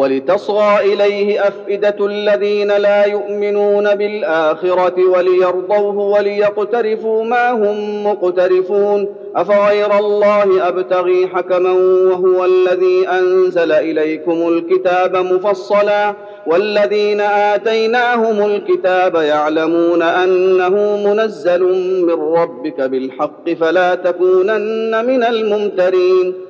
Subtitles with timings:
[0.00, 9.14] ولتصغى إليه أفئدة الذين لا يؤمنون بالآخرة وليرضوه وليقترفوا ما هم مقترفون.
[9.36, 11.72] أفغير الله أبتغي حكما
[12.10, 16.14] وهو الذي أنزل إليكم الكتاب مفصلا.
[16.46, 21.62] والذين آتيناهم الكتاب يعلمون أنه منزل
[22.06, 26.49] من ربك بالحق فلا تكونن من الممترين.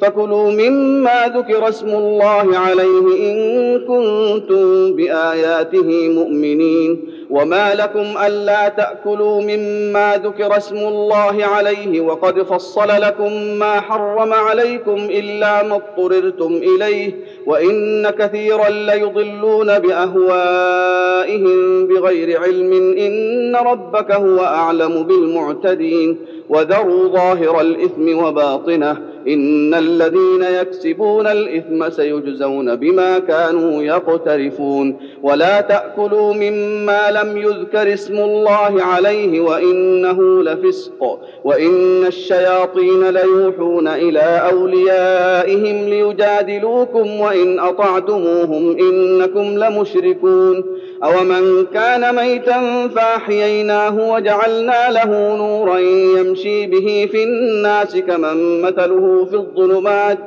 [0.00, 7.00] فكلوا مما ذكر اسم الله عليه إن كنتم بآياته مؤمنين.
[7.30, 14.96] وما لكم الا تاكلوا مما ذكر اسم الله عليه وقد فصل لكم ما حرم عليكم
[14.96, 17.12] الا ما اضطررتم اليه
[17.46, 26.16] وان كثيرا ليضلون باهوائهم بغير علم ان ربك هو اعلم بالمعتدين
[26.48, 28.96] وذروا ظاهر الاثم وباطنه
[29.28, 38.82] ان الذين يكسبون الاثم سيجزون بما كانوا يقترفون ولا تاكلوا مما لم يذكر اسم الله
[38.82, 50.64] عليه وإنه لفسق وإن الشياطين ليوحون إلى أوليائهم ليجادلوكم وإن أطعتموهم إنكم لمشركون.
[51.04, 55.78] أومن كان ميتا فأحييناه وجعلنا له نورا
[56.18, 60.18] يمشي به في الناس كمن مثله في الظلمات.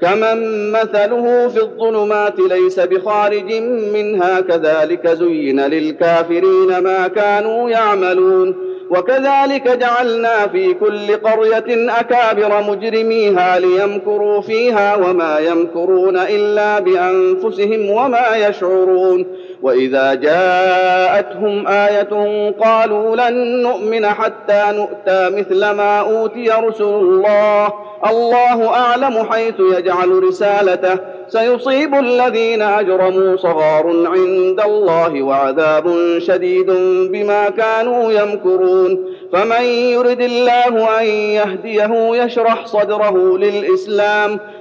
[0.00, 3.54] كمن مثله في الظلمات ليس بخارج
[3.94, 8.54] منها كذلك زين للكافرين ما كانوا يعملون.
[8.90, 19.26] وكذلك جعلنا في كل قرية أكابر مجرميها ليمكروا فيها وما يمكرون إلا بأنفسهم وما يشعرون.
[19.64, 27.72] وإذا جاءتهم آية قالوا لن نؤمن حتى نؤتى مثل ما أوتي رسل الله.
[28.10, 30.98] الله أعلم حيث يجعل رسالته.
[31.28, 36.70] سيصيب الذين أجرموا صغار عند الله وعذاب شديد
[37.12, 39.04] بما كانوا يمكرون.
[39.32, 44.40] فمن يرد الله أن يهديه يشرح صدره للإسلام.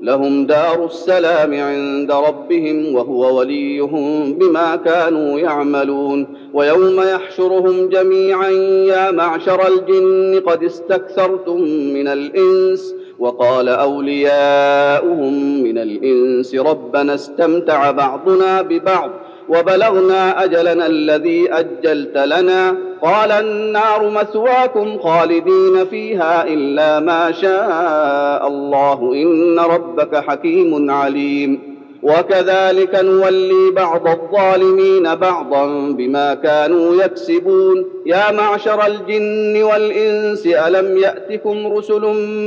[0.00, 6.26] لهم دار السلام عند ربهم وهو وليهم بما كانوا يعملون.
[6.52, 8.50] ويوم يحشرهم جميعا
[8.88, 11.60] يا معشر الجن قد استكثرتم
[11.94, 12.94] من الإنس.
[13.18, 19.10] وقال أولياؤهم من الإنس ربنا استمتع بعضنا ببعض
[19.48, 22.76] وبلغنا أجلنا الذي أجلت لنا.
[23.04, 31.74] قال النار مثواكم خالدين فيها إلا ما شاء الله إن ربك حكيم عليم.
[32.02, 37.84] وكذلك نولي بعض الظالمين بعضا بما كانوا يكسبون.
[38.06, 42.02] يا معشر الجن والإنس ألم يأتكم رسل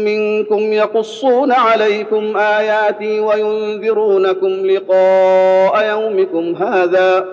[0.05, 7.25] منكم يقصون عليكم آياتي وينذرونكم لقاء يومكم هذا؟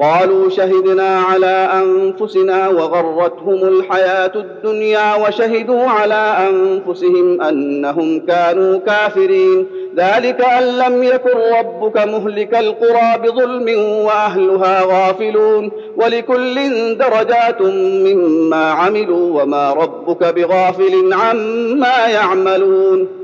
[0.00, 9.66] قالوا شهدنا على أنفسنا وغرتهم الحياة الدنيا وشهدوا على أنفسهم أنهم كانوا كافرين.
[9.96, 15.70] ذلك أن لم يكن ربك مهلك القرى بظلم وأهلها غافلون.
[15.96, 16.54] ولكل
[16.98, 17.62] درجات
[18.06, 23.23] مما عملوا وما ربك بغافل عما يعملون.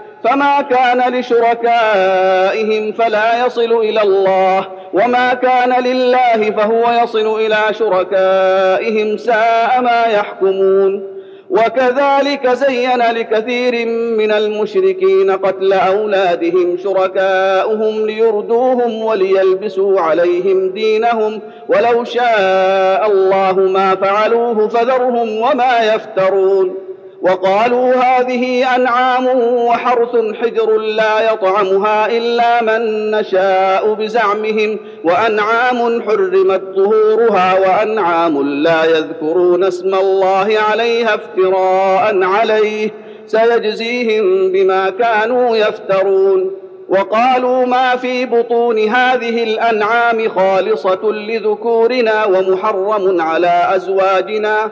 [0.23, 9.81] فما كان لشركائهم فلا يصل إلى الله وما كان لله فهو يصل إلى شركائهم ساء
[9.81, 11.11] ما يحكمون
[11.51, 13.85] وكذلك زين لكثير
[14.17, 25.37] من المشركين قتل اولادهم شركاؤهم ليردوهم وليلبسوا عليهم دينهم ولو شاء الله ما فعلوه فذرهم
[25.41, 26.90] وما يفترون
[27.21, 29.27] وقالوا هذه أنعام
[29.65, 39.95] وحرث حجر لا يطعمها إلا من نشاء بزعمهم وأنعام حرمت ظهورها وأنعام لا يذكرون اسم
[39.95, 42.89] الله عليها افتراء عليه
[43.27, 46.51] سيجزيهم بما كانوا يفترون.
[46.89, 54.71] وقالوا ما في بطون هذه الأنعام خالصة لذكورنا ومحرم على أزواجنا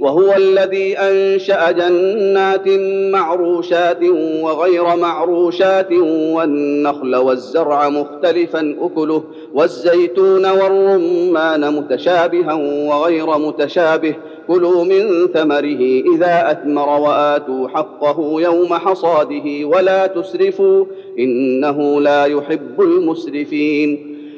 [0.00, 2.68] وهو الذي أنشأ جنات
[3.12, 4.02] معروشات
[4.42, 5.92] وغير معروشات
[6.32, 9.22] والنخل والزرع مختلفا أكله
[9.54, 12.54] والزيتون والرمان متشابها
[12.88, 14.14] وغير متشابه
[14.48, 20.84] كلوا من ثمره إذا أثمر وآتوا حقه يوم حصاده ولا تسرفوا
[21.18, 24.15] إنه لا يحب المسرفين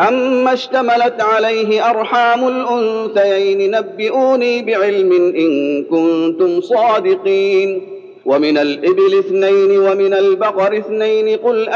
[0.00, 7.96] اما اشتملت عليه ارحام الانثيين نبئوني بعلم ان كنتم صادقين
[8.26, 11.68] ومن الإبل اثنين ومن البقر اثنين قل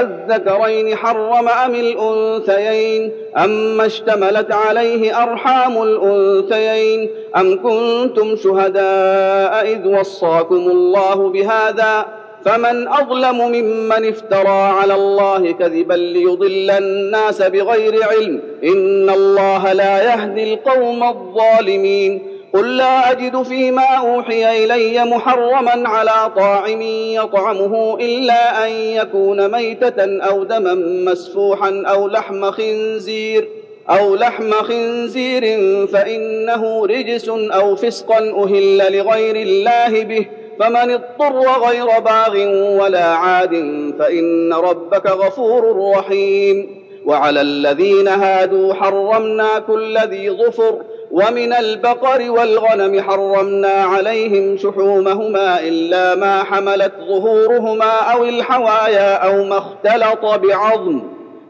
[0.00, 11.28] الذكرين حرم أم الأنثيين أما اشتملت عليه أرحام الأنثيين أم كنتم شهداء إذ وصاكم الله
[11.28, 12.06] بهذا
[12.46, 20.54] فمن أظلم ممن افترى على الله كذبا ليضل الناس بغير علم إن الله لا يهدي
[20.54, 22.22] القوم الظالمين
[22.52, 26.82] قل لا أجد فيما أوحي إلي محرما على طاعم
[27.12, 30.74] يطعمه إلا أن يكون ميتة أو دما
[31.12, 33.48] مسفوحا أو لحم خنزير
[33.90, 35.42] أو لحم خنزير
[35.86, 40.26] فإنه رجس أو فسقا أهل لغير الله به
[40.60, 42.36] فمن اضطر غير باغ
[42.82, 43.54] ولا عاد
[43.98, 46.86] فإن ربك غفور رحيم.
[47.06, 50.78] وعلى الذين هادوا حرمنا كل ذي ظفر
[51.10, 60.24] ومن البقر والغنم حرمنا عليهم شحومهما إلا ما حملت ظهورهما أو الحوايا أو ما اختلط
[60.24, 61.02] بعظم.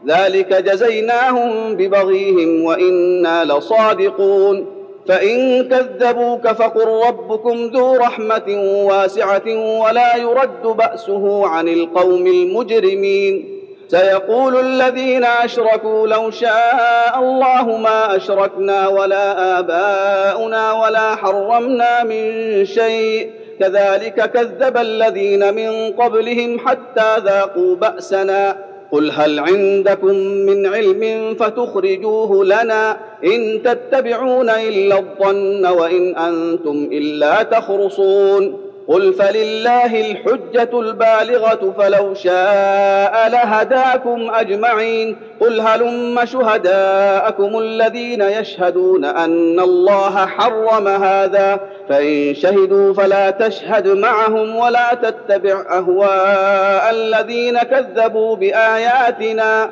[0.07, 4.76] ذلك جزيناهم ببغيهم وإنا لصادقون.
[5.07, 13.53] فإن كذبوك فقل ربكم ذو رحمة واسعة ولا يرد بأسه عن القوم المجرمين.
[13.87, 23.31] سيقول الذين أشركوا لو شاء الله ما أشركنا ولا آباؤنا ولا حرمنا من شيء.
[23.59, 28.66] كذلك كذب الذين من قبلهم حتى ذاقوا بأسنا.
[28.91, 38.66] قل هل عندكم من علم فتخرجوه لنا ان تتبعون الا الظن وان أنتم الا تخرصون
[38.87, 50.25] قل فلله الحجة البالغة فلو شاء لهداكم أجمعين قل هلم شهداءكم الذين يشهدون أن الله
[50.25, 59.69] حرم هذا فإن شهدوا فلا تشهد معهم ولا تتبع أهواء الذين كذبوا بآياتنا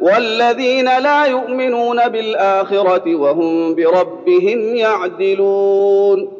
[0.00, 6.39] والذين لا يؤمنون بالآخرة وهم بربهم يعدلون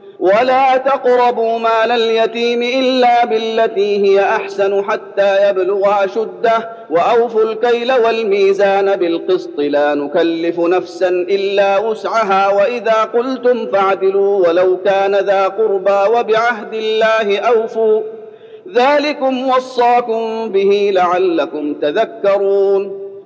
[0.21, 9.59] ولا تقربوا مال اليتيم إلا بالتي هي أحسن حتى يبلغ أشده وأوفوا الكيل والميزان بالقسط.
[9.59, 18.01] لا نكلف نفسا إلا وسعها وإذا قلتم فاعدلوا ولو كان ذا قربى وبعهد الله أوفوا.
[18.73, 23.00] ذلكم وصاكم به لعلكم تذكرون.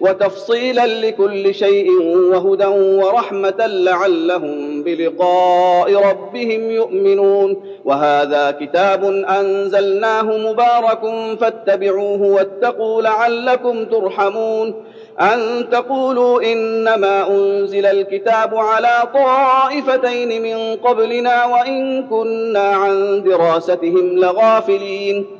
[0.00, 7.62] وتفصيلا لكل شيء وهدى ورحمة لعلهم بلقاء ربهم يؤمنون.
[7.84, 11.00] وهذا كتاب أنزلناه مبارك
[11.40, 14.84] فاتبعوه واتقوا لعلكم ترحمون.
[15.20, 25.39] أن تقولوا إنما أنزل الكتاب على طائفتين من قبلنا وإن كنا عن دراستهم لغافلين.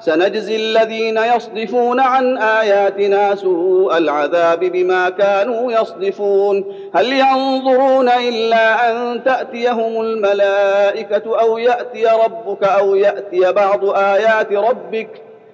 [0.00, 6.64] سنجزي الذين يصدفون عن آياتنا سوء العذاب بما كانوا يصدفون.
[6.94, 15.08] هل ينظرون إلا أن تأتيهم الملائكة أو يأتي ربك أو يأتي بعض آيات ربك؟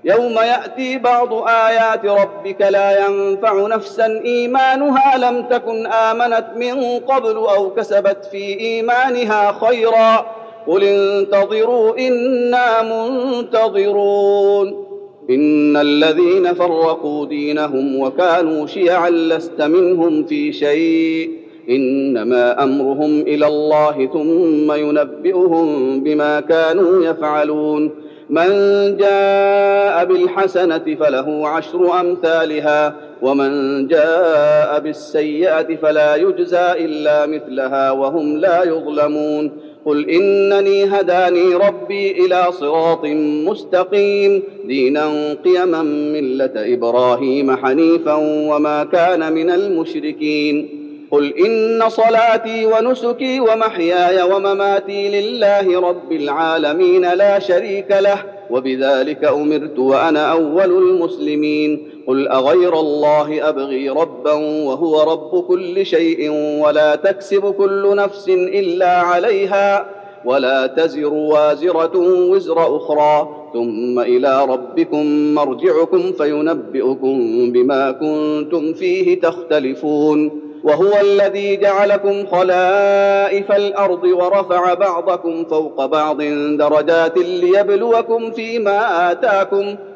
[0.04, 5.18] يوم يأتي بعض آيات ربك لا ينفع نفسا إيمانها.
[5.18, 10.41] لم تكن آمنت من قبل أو كسبت في إيمانها خيرا.
[10.66, 14.86] قل انتظروا أنا منتظرون.
[15.30, 21.30] ان الذين فرقوا دينهم وكانوا شيعا لست منهم في شيء.
[21.68, 27.90] انما امرهم إلى الله ثم ينبئهم بما كانوا يفعلون.
[28.30, 28.48] من
[28.96, 39.52] جاء بالحسنه فله عشر امثالها ومن جاء بالسيئه فلا يجزى الا مثلها وهم لا يظلمون.
[39.86, 43.04] قل انني هداني ربي إلى صراط
[43.48, 50.68] مستقيم دينا قيما مله إبراهيم حنيفا وما كان من المشركين
[51.10, 58.18] قل ان صلاتي ونسكي ومحياي ومماتي لله رب العالمين لا شريك له
[58.50, 64.32] وبذلك امرت وأنا اول المسلمين قل اغير الله ابغي ربا
[64.66, 66.30] وهو رب كل شيء
[66.64, 69.86] ولا تكسب كل نفس الا عليها
[70.24, 71.92] ولا تزر وازره
[72.30, 77.18] وزر أخرى ثم إلى ربكم مرجعكم فينبئكم
[77.52, 86.22] بما كنتم فيه تختلفون وهو الذي جعلكم خلائف الأرض ورفع بعضكم فوق بعض
[86.58, 89.76] درجات ليبلوكم فيما اتاكم